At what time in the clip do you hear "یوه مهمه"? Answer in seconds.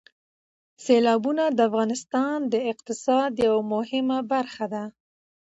3.45-4.19